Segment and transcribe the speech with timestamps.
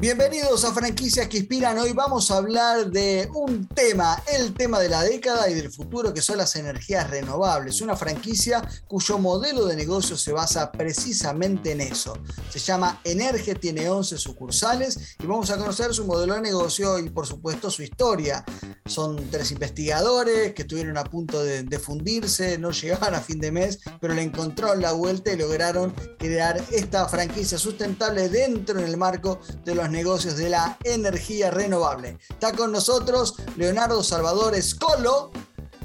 [0.00, 1.76] Bienvenidos a Franquicias que Inspiran.
[1.76, 6.14] Hoy vamos a hablar de un tema, el tema de la década y del futuro,
[6.14, 7.82] que son las energías renovables.
[7.82, 12.16] Una franquicia cuyo modelo de negocio se basa precisamente en eso.
[12.48, 17.10] Se llama Energe, tiene 11 sucursales y vamos a conocer su modelo de negocio y
[17.10, 18.42] por supuesto su historia.
[18.86, 23.52] Son tres investigadores que estuvieron a punto de, de fundirse, no llegaban a fin de
[23.52, 28.96] mes, pero le encontraron la vuelta y lograron crear esta franquicia sustentable dentro en el
[28.96, 32.18] marco de los negocios de la energía renovable.
[32.28, 35.30] Está con nosotros Leonardo Salvador Escolo,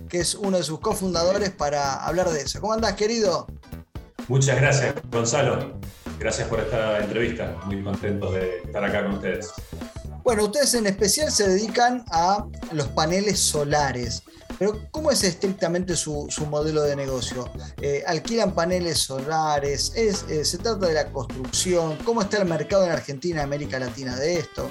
[0.09, 2.62] que es uno de sus cofundadores para hablar de eso.
[2.62, 3.48] ¿Cómo andás, querido?
[4.28, 5.80] Muchas gracias, Gonzalo.
[6.20, 7.55] Gracias por esta entrevista.
[7.66, 9.52] Muy contento de estar acá con ustedes.
[10.23, 14.23] Bueno, ustedes en especial se dedican a los paneles solares.
[14.58, 17.50] Pero ¿cómo es estrictamente su, su modelo de negocio?
[17.81, 19.94] Eh, ¿Alquilan paneles solares?
[19.95, 21.98] ¿Es, eh, ¿Se trata de la construcción?
[22.06, 24.70] ¿Cómo está el mercado en Argentina y América Latina de esto?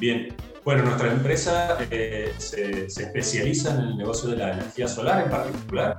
[0.00, 0.34] Bien,
[0.64, 5.98] bueno, nuestra empresa eh, se, especializa en el negocio de la energía solar en particular.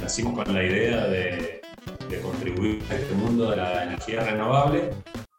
[0.00, 1.62] Nacimos con la idea de,
[2.08, 4.90] de contribuir a este mundo de la energía renovable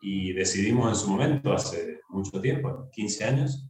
[0.02, 3.67] y decidimos en su momento, hace mucho tiempo, 15 años,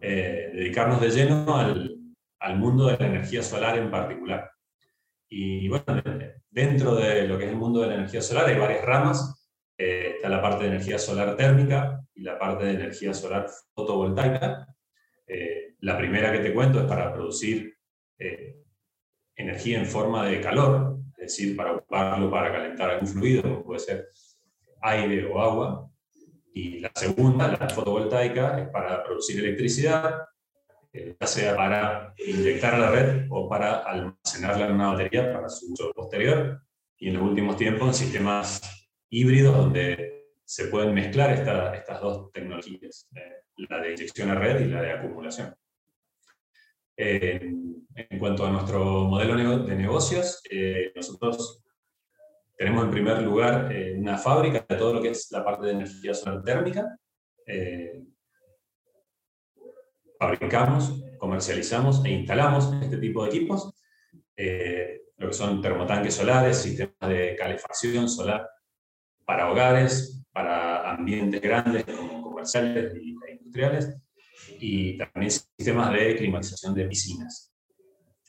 [0.00, 1.98] eh, dedicarnos de lleno al,
[2.40, 4.50] al, mundo de la energía solar en particular.
[5.28, 5.84] Y bueno,
[6.50, 9.48] dentro de lo que es el mundo de la energía solar hay varias ramas.
[9.78, 14.66] Eh, está la parte de energía solar térmica y la parte de energía solar fotovoltaica.
[15.26, 17.74] Eh, la primera que te cuento es para producir
[19.36, 23.80] energía en forma de calor, es decir, para ocuparlo para calentar algún fluido, como puede
[23.80, 24.08] ser
[24.80, 25.90] aire o agua.
[26.56, 30.22] Y la segunda, la fotovoltaica, es para producir electricidad,
[30.90, 35.50] eh, ya sea para inyectar a la red o para almacenarla en una batería para
[35.50, 36.62] su uso posterior.
[36.96, 38.62] Y en los últimos tiempos, en sistemas
[39.10, 44.64] híbridos donde se pueden mezclar esta, estas dos tecnologías, eh, la de inyección a red
[44.64, 45.54] y la de acumulación.
[46.96, 47.52] Eh,
[47.96, 51.65] en cuanto a nuestro modelo de negocios, eh, nosotros
[52.56, 55.72] tenemos en primer lugar eh, una fábrica de todo lo que es la parte de
[55.72, 56.98] energía solar térmica.
[57.46, 58.02] Eh,
[60.18, 63.74] fabricamos, comercializamos e instalamos este tipo de equipos,
[64.36, 68.48] eh, lo que son termotanques solares, sistemas de calefacción solar
[69.24, 73.96] para hogares, para ambientes grandes como comerciales e industriales,
[74.60, 77.52] y también sistemas de climatización de piscinas.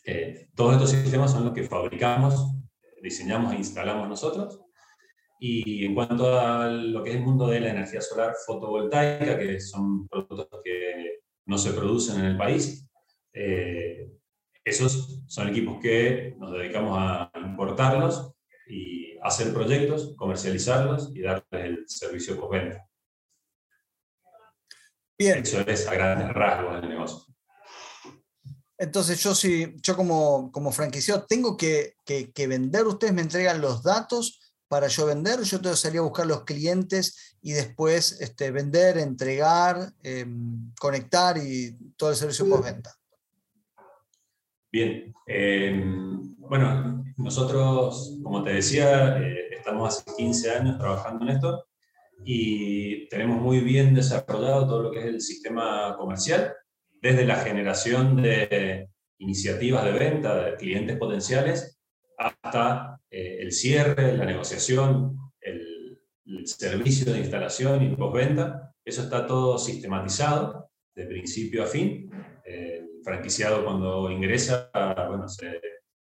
[0.04, 2.54] Eh, todos estos sistemas son los que fabricamos
[3.09, 4.62] diseñamos e instalamos nosotros.
[5.40, 9.59] Y en cuanto a lo que es el mundo de la energía solar fotovoltaica, que
[9.59, 12.90] son productos que no se producen en el país,
[13.34, 14.09] eh,
[14.63, 18.34] esos son equipos que nos dedicamos a importarlos
[18.67, 22.85] y hacer proyectos, comercializarlos y darles el servicio postventa.
[25.17, 25.40] Bien.
[25.40, 27.37] Eso es a grandes rasgos del negocio.
[28.78, 33.60] Entonces yo sí, yo como, como franquiciado tengo que, que, que, vender, ustedes me entregan
[33.60, 38.22] los datos para yo vender, yo tengo que salir a buscar los clientes y después
[38.22, 40.26] este, vender, entregar, eh,
[40.80, 42.94] conectar y todo el servicio postventa.
[44.72, 45.82] Bien, eh,
[46.38, 51.66] bueno, nosotros, como te decía, eh, estamos hace 15 años trabajando en esto
[52.24, 56.54] y tenemos muy bien desarrollado todo lo que es el sistema comercial
[57.02, 61.80] desde la generación de iniciativas de venta de clientes potenciales
[62.18, 68.74] hasta eh, el cierre, la negociación, el, el, servicio de instalación y postventa.
[68.84, 72.09] Eso está todo sistematizado de principio a fin.
[72.44, 74.72] El franquiciado cuando ingresa,
[75.08, 75.59] bueno, se,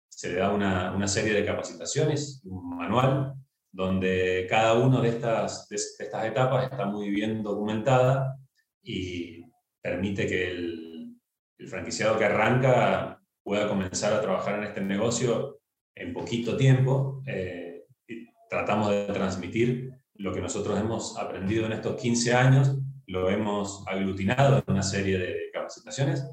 [0.08, 3.34] se le da una, una, serie de capacitaciones, un manual,
[3.72, 8.36] donde cada una de estas, de estas etapas está muy bien documentada
[8.82, 9.43] y
[9.84, 11.14] permite que el,
[11.58, 15.60] el, franquiciado que arranca pueda comenzar a trabajar en este negocio
[15.94, 17.22] en poquito tiempo.
[17.26, 23.28] Eh, y tratamos de transmitir lo que nosotros hemos aprendido en estos 15 años, lo
[23.28, 26.24] hemos aglutinado en una serie de capacitaciones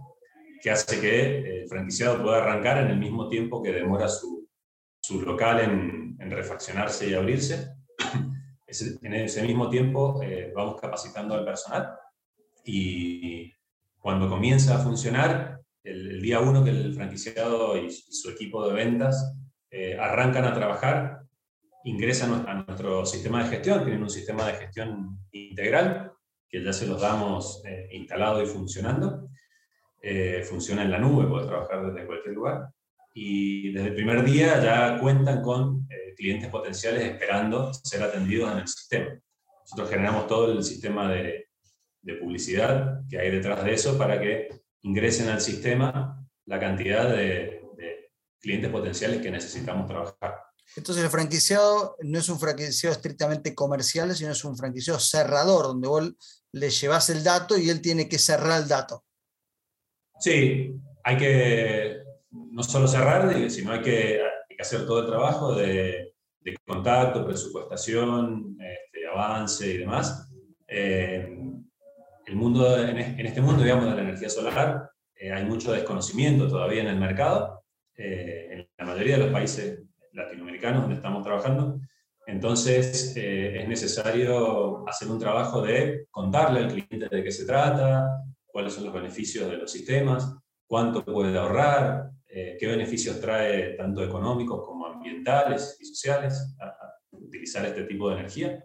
[0.62, 4.48] que hace que el franquiciado pueda arrancar en el mismo tiempo que demora su,
[5.02, 7.74] su local en, en, refaccionarse y abrirse.
[8.66, 11.94] Ese, en ese mismo tiempo eh, vamos capacitando al personal
[12.66, 13.54] y
[14.00, 18.68] cuando comienza a funcionar, el, el día uno que el franquiciado y, y su equipo
[18.68, 19.36] de ventas
[19.70, 21.22] eh, arrancan a trabajar,
[21.84, 26.12] ingresan a nuestro sistema de gestión, tienen un sistema de gestión integral
[26.50, 29.30] que ya se los damos eh, instalado y funcionando.
[30.02, 32.70] eh, funciona en la nube, puedes trabajar desde cualquier lugar.
[33.14, 38.60] Y desde el primer día ya cuentan con eh, clientes potenciales esperando ser atendidos en
[38.60, 39.20] el sistema.
[39.64, 41.50] Nosotros generamos todo el sistema de,
[42.02, 44.50] de publicidad que hay detrás de eso para que
[44.82, 50.42] ingresen al sistema la cantidad de, de clientes potenciales que necesitamos trabajar.
[50.76, 55.88] Entonces el franquiciado no es un franquiciado estrictamente comercial, sino es un franquiciado cerrador, donde
[55.88, 56.14] vos
[56.54, 59.04] le llevas el dato y él tiene que cerrar el dato.
[60.20, 61.98] Sí, hay que
[62.32, 67.26] no solo cerrar, sino hay que, hay que hacer todo el trabajo de, de contacto,
[67.26, 70.30] presupuestación, este, avance y demás.
[70.68, 71.38] Eh,
[72.32, 76.82] el mundo, en, este mundo, digamos, de la energía solar, eh, hay mucho desconocimiento todavía
[76.82, 77.64] en el mercado,
[77.96, 79.84] eh, en la mayoría de los países
[80.14, 81.80] latinoamericanos donde estamos trabajando.
[82.28, 88.74] Entonces, es necesario hacer un trabajo de contarle al cliente de qué se trata, cuáles
[88.74, 90.34] son los beneficios de los sistemas,
[90.68, 96.78] cuánto puede ahorrar, eh, qué beneficios trae tanto económicos como ambientales y sociales a,
[97.12, 98.64] utilizar este tipo de energía.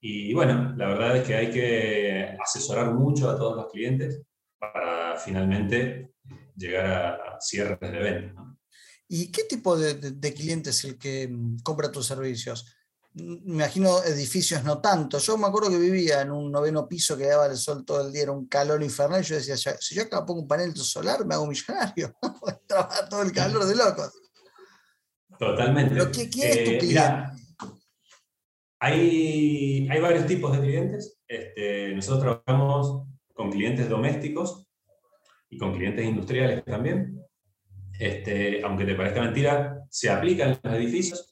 [0.00, 4.22] Y bueno, la verdad es que hay que asesorar mucho a todos los clientes
[4.58, 6.14] para finalmente
[6.56, 8.56] llegar a, cierres de venta.
[9.08, 12.76] ¿Y qué tipo de, de cliente es el que mm, compra tus servicios?
[13.12, 15.18] me imagino edificios no tanto.
[15.18, 18.12] Yo me acuerdo que vivía en un noveno piso que daba el sol todo el
[18.12, 19.22] día, era un calor infernal.
[19.22, 22.16] Yo decía, si yo acá pongo un panel solar, me hago millonario.
[22.66, 24.12] Trabaja todo el calor de locos.
[25.38, 25.94] Totalmente.
[25.94, 27.39] Pero ¿qué, es tu eh, cliente?
[28.80, 31.20] Hay, hay varios tipos de clientes.
[31.28, 34.66] Este, nosotros trabajamos con clientes domésticos
[35.48, 37.22] y con clientes industriales también.
[37.98, 41.30] Este, aunque te parezca mentira, se aplican los edificios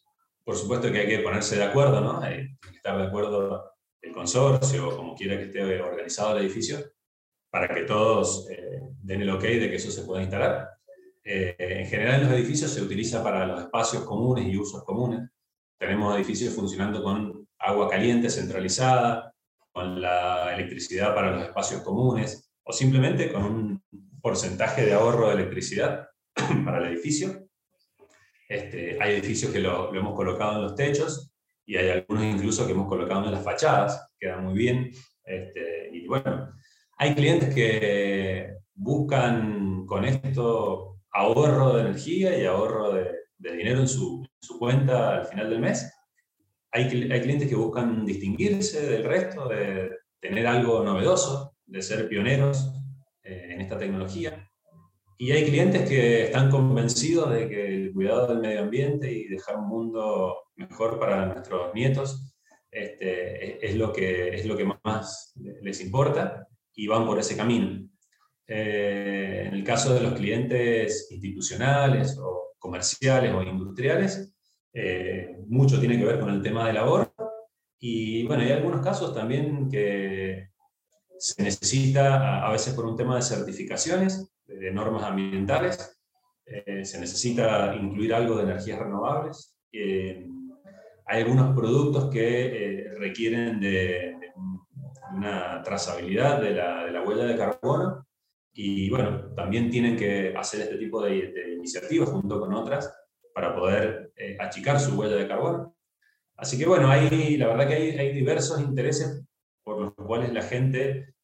[0.49, 2.23] por supuesto que hay que ponerse de acuerdo, ¿no?
[2.23, 3.71] Hay que estar de acuerdo
[4.01, 6.79] el consorcio o como quiera que esté organizado el edificio
[7.51, 10.71] para que todos eh, den el ok de que eso se pueda instalar.
[11.23, 15.29] Eh, en general en los edificios se utiliza para los espacios comunes y usos comunes.
[15.79, 19.32] Tenemos edificios funcionando con agua caliente centralizada,
[19.72, 23.82] con la electricidad para los espacios comunes o simplemente con un
[24.20, 26.08] porcentaje de ahorro de electricidad
[26.64, 27.49] para el edificio
[28.49, 31.31] este, hay edificios que lo, hemos colocado en los techos
[31.66, 34.90] y hay algunos incluso que hemos colocado en las fachadas, queda muy bien.
[35.22, 36.50] Este, y bueno,
[36.96, 44.26] hay clientes que buscan con esto ahorro de energía y ahorro de, dinero en su,
[44.58, 45.93] cuenta al final del mes.
[46.70, 52.73] Hay, clientes que buscan distinguirse del resto, de tener algo novedoso, de ser pioneros
[53.23, 54.49] eh, en esta tecnología.
[55.17, 59.56] Y hay clientes que están convencidos de que el cuidado del medio ambiente y dejar
[59.56, 62.35] un mundo mejor para nuestros nietos
[62.70, 67.88] este, es, lo que, es lo que más les importa y van por ese camino.
[68.47, 74.38] Eh, en el caso de los clientes institucionales o comerciales o industriales,
[74.81, 77.13] eh, mucho tiene que ver con el tema de labor
[77.81, 80.51] y bueno, hay algunos casos también que
[81.19, 86.01] se necesita a veces por un tema de certificaciones de normas ambientales,
[86.47, 89.57] eh, se necesita incluir algo de energías renovables.
[89.73, 90.25] Eh,
[91.07, 94.17] hay algunos productos que eh, requieren de,
[95.17, 98.07] una trazabilidad de la, de la, huella de carbono
[98.53, 102.94] y bueno, también tienen que hacer este tipo de, de iniciativas junto con otras
[103.39, 105.77] para poder achicar su huella de carbono.
[106.37, 109.25] Así que bueno, hay, la verdad que hay, diversos intereses
[109.63, 111.15] por los cuales la gente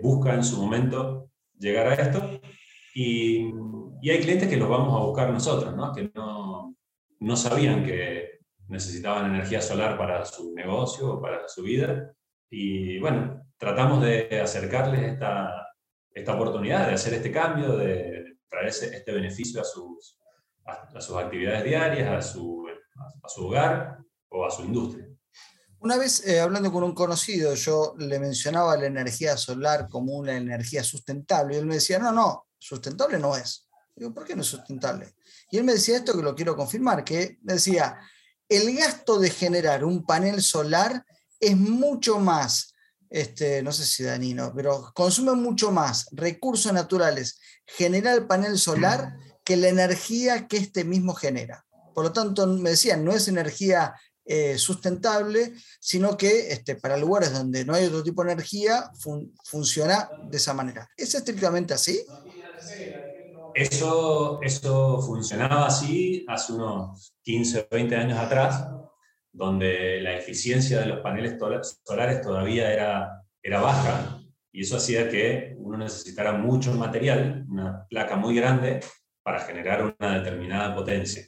[0.00, 2.40] busca en su momento llegar a esto.
[2.94, 3.50] Y,
[4.00, 5.92] y, hay clientes que los vamos a buscar nosotros, ¿no?
[5.92, 6.74] que no,
[7.20, 12.10] no sabían que necesitaban energía solar para su negocio o para su vida.
[12.48, 15.68] Y bueno, tratamos de acercarles esta,
[16.10, 20.23] esta oportunidad, de hacer este cambio, de traer este beneficio a sus,
[20.66, 22.66] a, sus actividades diarias, a su,
[23.22, 25.08] a su hogar o a su industria.
[25.80, 30.34] Una vez eh, hablando con un conocido, yo le mencionaba la energía solar como una
[30.34, 33.68] energía sustentable y él me decía, no, no, sustentable no es.
[33.94, 35.14] Digo, ¿por qué no es sustentable?
[35.50, 37.98] Y él me decía esto que lo quiero confirmar, que decía,
[38.48, 41.04] el gasto de generar un panel solar
[41.38, 42.74] es mucho más,
[43.10, 49.16] este, no sé si danino, pero consume mucho más recursos naturales generar el panel solar
[49.44, 51.64] que la energía que este mismo genera.
[51.94, 57.32] Por lo tanto, me decía, no es energía eh, sustentable, sino que este, para lugares
[57.32, 58.90] donde no hay otro tipo de energía
[59.44, 60.88] funciona de esa manera.
[60.96, 62.00] ¿Es estrictamente así?
[63.54, 68.66] Eso, eso funcionaba así hace unos 15 o 20 años atrás,
[69.30, 71.38] donde la eficiencia de los paneles
[71.84, 74.20] solares todavía era, era baja
[74.50, 78.80] y eso hacía que uno necesitará mucho material, una placa muy grande,
[79.24, 81.26] para generar una determinada potencia.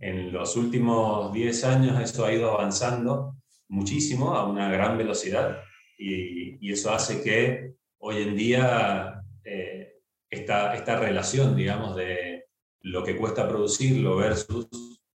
[0.00, 3.36] En los últimos 10 años eso ha ido avanzando
[3.68, 5.62] muchísimo a una gran velocidad
[5.96, 9.94] y, eso hace que hoy en día eh,
[10.30, 12.44] esta, esta relación, digamos, de
[12.82, 14.68] lo que cuesta producirlo versus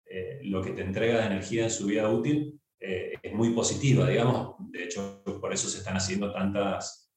[0.07, 4.09] eh, lo que te entrega de energía en su vida útil eh, es muy positiva,
[4.09, 4.57] digamos.
[4.71, 7.13] De hecho, por eso se están haciendo tantas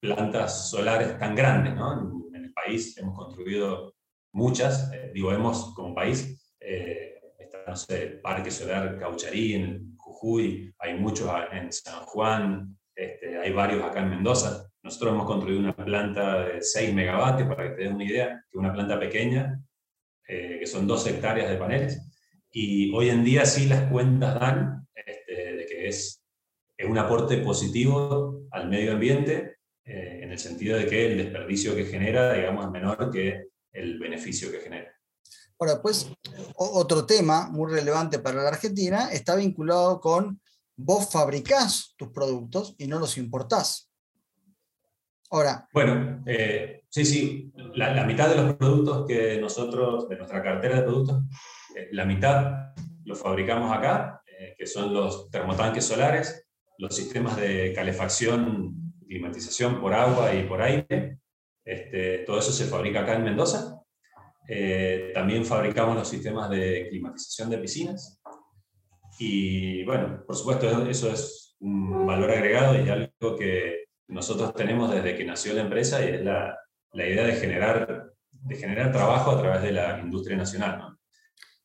[0.00, 2.24] plantas solares tan grandes, ¿no?
[2.34, 3.94] En, el país hemos construido
[4.32, 6.52] muchas, digo, hemos como país,
[7.38, 13.52] está, no sé, Parque Solar Caucharí en Jujuy, hay muchos en San Juan, este, hay
[13.52, 14.70] varios acá en Mendoza.
[14.82, 18.58] Nosotros hemos construido una planta de 6 megavatios, para que te des una idea, que
[18.58, 19.58] una planta pequeña,
[20.26, 22.10] eh, que son 2 hectáreas de paneles.
[22.50, 26.22] Y hoy en día sí las cuentas dan este, de que es,
[26.76, 31.74] es, un aporte positivo al medio ambiente, eh, en el sentido de que el desperdicio
[31.74, 34.92] que genera, digamos, es menor que el beneficio que genera.
[35.58, 36.10] Ahora, pues,
[36.56, 40.40] otro tema muy relevante para la Argentina está vinculado con
[40.74, 43.90] vos fabricás tus productos y no los importás.
[45.30, 45.68] Ahora.
[45.72, 50.82] Bueno, eh, sí, sí, la, mitad de los productos que nosotros, de nuestra cartera de
[50.82, 51.22] productos,
[51.76, 52.72] eh, la mitad
[53.04, 56.48] los fabricamos acá, eh, que son los termotanques solares,
[56.78, 61.18] los sistemas de calefacción, climatización por agua y por aire.
[61.70, 63.76] Este, todo eso se fabrica acá en Mendoza.
[65.14, 68.20] también fabricamos los sistemas de climatización de piscinas
[69.18, 75.14] y bueno, por supuesto, eso es un valor agregado y algo que nosotros tenemos desde
[75.14, 76.58] que nació la empresa y es la,
[76.92, 80.98] la idea de generar, de generar trabajo a través de la industria nacional, ¿no?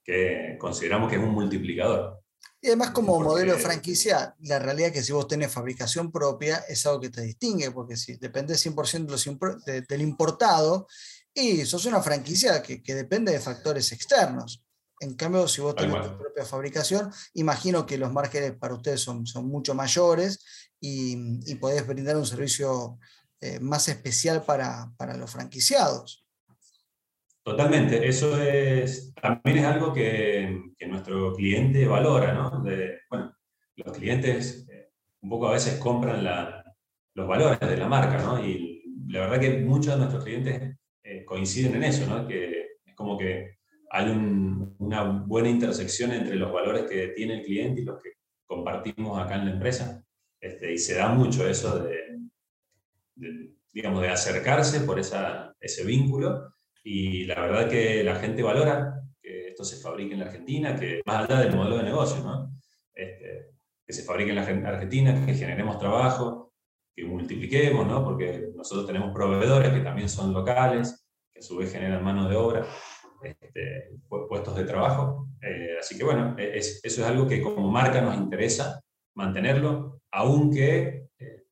[0.04, 2.20] que consideramos que es un multiplicador.
[2.62, 6.64] Y además como modelo de franquicia, la realidad es que si vos tenés fabricación propia
[6.68, 10.88] es algo que te distingue, porque si depende 100% de del importado,
[11.34, 14.64] y sos una franquicia que, que depende de factores externos.
[15.02, 19.28] En cambio, si vos tenés tu propia fabricación, imagino que los márgenes para ustedes son,
[19.28, 20.40] son mucho mayores
[20.80, 22.98] y, y podés brindar un servicio
[23.42, 26.25] eh, más especial para, para, los franquiciados.
[27.46, 32.64] Totalmente, eso es, también es algo que, que nuestro cliente valora, ¿no?
[32.64, 33.36] De, bueno,
[33.75, 34.90] los clientes eh,
[35.22, 36.64] un poco a veces compran la,
[37.14, 38.44] los valores de la marca, ¿no?
[38.44, 42.28] Y la verdad que muchos de nuestros clientes eh, coinciden en eso, ¿no?
[42.28, 43.60] Que es como que
[43.92, 44.10] hay
[44.80, 48.14] una buena intersección entre los valores que tiene el cliente y los que
[48.48, 50.04] compartimos acá en la empresa.
[50.42, 52.22] Este, y se da mucho eso de,
[53.72, 56.55] digamos, de acercarse por esa, ese vínculo.
[56.88, 61.01] Y la verdad que la gente valora que esto se fabrique en la Argentina, que
[61.06, 62.51] más allá del modelo de negocio, ¿no?
[62.94, 63.50] Este,
[63.86, 66.54] que se fabrique en la Argentina, que generemos trabajo,
[66.96, 68.04] que multipliquemos, ¿no?
[68.04, 72.36] porque nosotros tenemos proveedores que también son locales, que a su vez generan mano de
[72.36, 72.65] obra
[73.22, 75.27] este, puestos de trabajo.
[75.42, 78.82] Eh, así que bueno, e, eso es algo que como marca nos interesa
[79.15, 81.44] mantenerlo, aunque eh,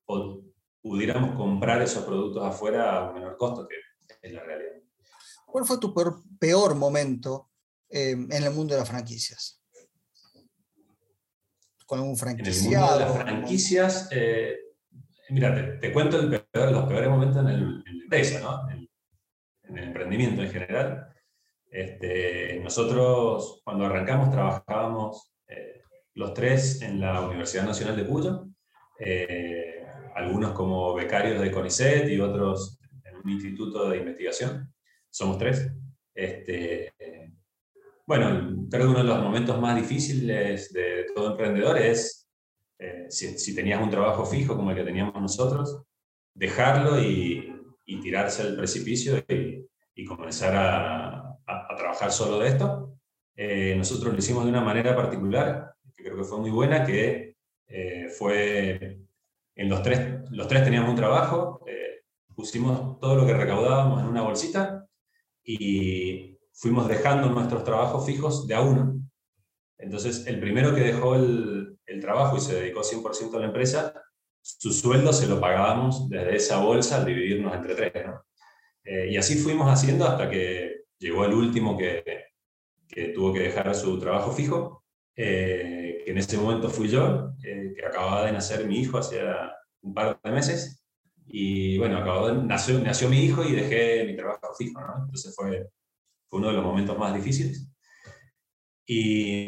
[0.80, 3.76] pudiéramos comprar esos productos afuera a un menor costo, que
[4.22, 4.83] es la realidad.
[5.54, 7.52] ¿Cuál fue tu peor, momento
[7.88, 9.62] eh, en el mundo de las franquicias?
[11.86, 12.66] ¿Con algún franquiciado?
[12.66, 14.10] En el mundo de las franquicias,
[15.28, 18.68] mira, te, cuento el peor, los peores momentos en, el, en la empresa, ¿no?
[18.68, 18.90] en,
[19.68, 21.14] en el emprendimiento en general.
[21.70, 25.82] Este, nosotros cuando arrancamos trabajábamos eh,
[26.14, 28.48] los tres en la Universidad Nacional de Cuyo,
[28.98, 34.73] eh, algunos como becarios de CONICET y otros en un instituto de investigación.
[35.14, 35.70] Somos tres.
[36.12, 36.92] Este,
[38.04, 42.28] bueno, creo que uno de los momentos más difíciles de todo emprendedor es,
[42.80, 45.84] eh, si, tenías un trabajo fijo como el que teníamos nosotros,
[46.34, 47.48] dejarlo y,
[48.02, 52.98] tirarse al precipicio y, y comenzar a, a, trabajar solo de esto.
[53.36, 57.36] Eh, nosotros lo hicimos de una manera particular, que creo que fue muy buena, que
[57.68, 58.98] eh, fue,
[59.54, 62.02] en los tres, los tres teníamos un trabajo, eh,
[62.34, 64.84] pusimos todo lo que recaudábamos en una bolsita
[65.44, 69.00] y fuimos dejando nuestros trabajos fijos de a uno.
[69.78, 73.92] Entonces, el primero que dejó el, el trabajo y se dedicó 100% a la empresa,
[74.40, 77.92] su sueldo se lo pagábamos desde esa bolsa al dividirnos entre tres.
[79.10, 82.24] y así fuimos haciendo hasta que llegó el último que,
[82.88, 84.84] que tuvo que dejar su trabajo fijo,
[85.16, 89.20] eh, que en ese momento fui yo, eh, que acababa de nacer mi hijo hace
[89.82, 90.83] un par de meses,
[91.26, 95.04] y bueno, acabó nació, nació mi hijo y dejé mi trabajo fijo, ¿no?
[95.04, 95.68] Entonces fue,
[96.28, 97.68] fue uno de los momentos más difíciles.
[98.86, 99.46] Y,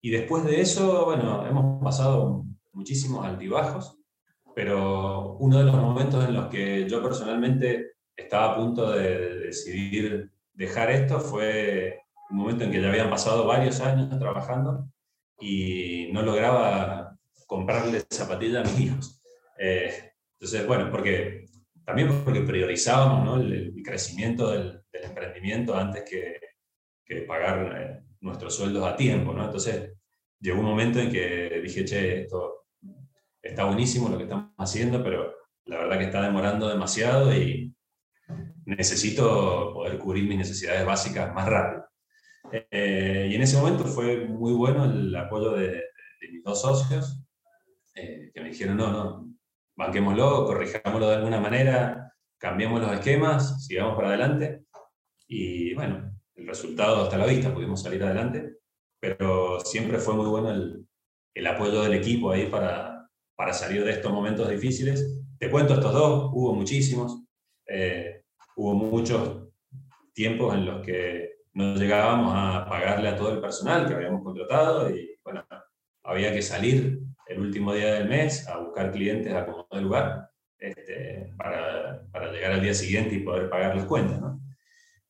[0.00, 3.98] y después de eso, bueno, hemos pasado muchísimos altibajos,
[4.54, 10.30] pero uno de los momentos en los que yo personalmente estaba a punto de, decidir
[10.52, 12.00] dejar esto fue
[12.30, 14.88] un momento en que ya habían pasado varios años trabajando
[15.40, 19.22] y no lograba comprarle zapatillas a mis hijos.
[19.58, 20.07] Eh,
[20.40, 21.46] entonces, bueno, porque
[21.84, 23.36] también porque priorizábamos ¿no?
[23.36, 26.38] el, crecimiento del, emprendimiento antes que,
[27.04, 29.44] que pagar eh, nuestros sueldos a tiempo, ¿no?
[29.44, 29.92] Entonces,
[30.40, 32.66] llegó un momento en que dije, che, esto
[33.40, 37.74] está buenísimo lo que estamos haciendo, pero la verdad que está demorando demasiado y
[38.66, 41.84] necesito poder cubrir mis necesidades básicas más rápido.
[42.70, 45.84] Eh, y en ese momento fue muy bueno el apoyo de,
[46.30, 47.22] mis dos socios,
[47.94, 49.27] eh, que me dijeron, no, no,
[49.78, 54.64] banquémoslo, corrijámoslo de alguna manera, cambiemos los esquemas, sigamos para adelante.
[55.28, 58.56] Y bueno, el resultado hasta la vista, pudimos salir adelante,
[59.00, 60.84] pero siempre fue muy bueno el,
[61.32, 65.16] el apoyo del equipo ahí para, para salir de estos momentos difíciles.
[65.38, 67.22] Te cuento estos dos, hubo muchísimos,
[67.64, 68.22] eh,
[68.56, 69.48] hubo muchos
[70.12, 74.90] tiempos en los que no llegábamos a pagarle a todo el personal que habíamos contratado
[74.90, 75.46] y bueno,
[76.02, 80.30] había que salir el último día del mes a buscar clientes a como de lugar
[80.58, 84.20] este, para, para, llegar al día siguiente y poder pagar las cuentas.
[84.20, 84.40] ¿no?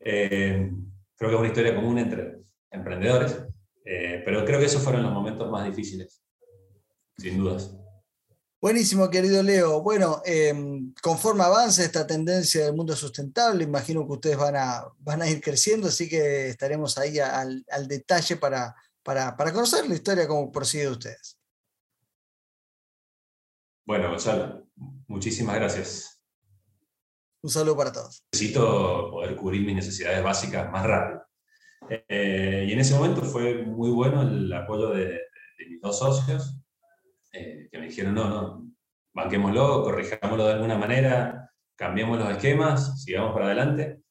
[0.01, 0.71] Eh,
[1.17, 2.39] creo que es una historia común entre
[2.71, 3.39] emprendedores,
[3.85, 6.23] eh, pero creo que esos fueron los momentos más difíciles,
[7.17, 7.75] sin dudas.
[8.61, 9.81] Buenísimo, querido Leo.
[9.83, 15.23] Bueno, em, conforme avance esta tendencia del mundo sustentable, imagino que ustedes van a, van
[15.23, 19.95] a ir creciendo, así que estaremos ahí al, al detalle para, para, para, conocer la
[19.95, 21.38] historia como prosigue ustedes.
[23.89, 24.69] Bueno, Gonzalo,
[25.07, 26.23] muchísimas gracias.
[27.43, 28.23] Un saludo para todos.
[28.35, 31.23] Necesito poder cubrir mis necesidades básicas más rápido.
[31.89, 36.61] Eh, y en ese momento fue muy bueno el apoyo de, de mis dos socios,
[37.33, 38.71] eh, que me dijeron, no, no,
[39.15, 44.03] banquémoslo, corrijámoslo de alguna manera, cambiemos los esquemas, sigamos para adelante.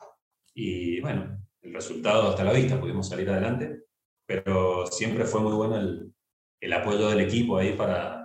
[0.55, 3.83] Y bueno, el resultado hasta la vista, pudimos salir adelante,
[4.25, 6.16] pero siempre fue muy bueno el,
[6.61, 8.17] el apoyo del equipo ahí para,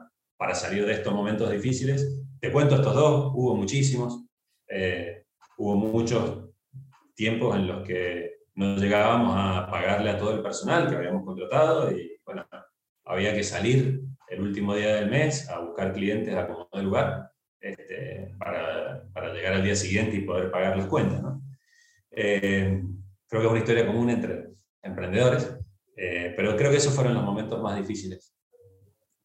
[0.43, 2.21] para, salir de estos momentos difíciles.
[2.41, 4.25] Te cuento estos dos, hubo muchísimos,
[4.69, 5.25] eh,
[5.57, 6.51] hubo muchos
[7.15, 11.93] tiempos en los que no llegábamos a pagarle a todo el personal que habíamos contratado
[11.93, 12.45] y bueno,
[13.05, 17.31] había que salir el último día del mes a buscar clientes a como de lugar
[17.61, 21.23] este, para, llegar al día siguiente y poder pagar las cuentas.
[22.11, 22.83] Eh,
[23.29, 24.49] creo que es una historia común entre
[24.83, 25.57] emprendedores,
[25.97, 28.35] eh, pero creo que esos fueron los momentos más difíciles,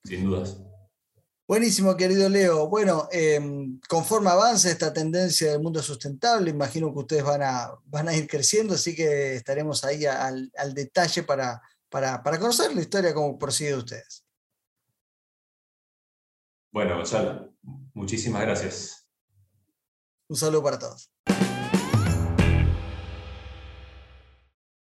[0.03, 0.66] sin dudas.
[1.47, 2.67] Buenísimo, querido Leo.
[2.67, 3.39] Bueno, eh,
[3.87, 8.27] conforme avance esta tendencia del mundo sustentable, imagino que ustedes van a, van a ir
[8.27, 13.39] creciendo, así que estaremos ahí al, al detalle para, para, para conocer la historia como
[13.39, 14.25] prosigue ustedes.
[16.73, 17.53] Bueno, Gonzalo,
[17.93, 19.07] muchísimas gracias.
[20.27, 21.09] Un saludo para todos.